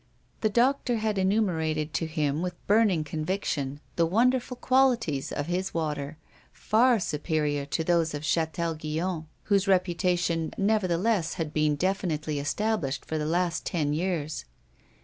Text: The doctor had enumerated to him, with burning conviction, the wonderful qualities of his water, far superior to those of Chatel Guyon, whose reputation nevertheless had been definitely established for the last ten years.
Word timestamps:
The 0.39 0.49
doctor 0.49 0.95
had 0.97 1.19
enumerated 1.19 1.93
to 1.93 2.07
him, 2.07 2.41
with 2.41 2.55
burning 2.65 3.03
conviction, 3.03 3.79
the 3.97 4.05
wonderful 4.07 4.57
qualities 4.57 5.31
of 5.31 5.45
his 5.45 5.75
water, 5.75 6.17
far 6.51 6.99
superior 6.99 7.67
to 7.67 7.83
those 7.83 8.15
of 8.15 8.23
Chatel 8.23 8.73
Guyon, 8.73 9.27
whose 9.43 9.67
reputation 9.67 10.55
nevertheless 10.57 11.35
had 11.35 11.53
been 11.53 11.75
definitely 11.75 12.39
established 12.39 13.05
for 13.05 13.19
the 13.19 13.27
last 13.27 13.63
ten 13.63 13.93
years. 13.93 14.45